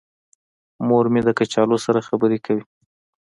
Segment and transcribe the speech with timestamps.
[0.87, 2.63] مور مې د کچالو سره خبرې کوي.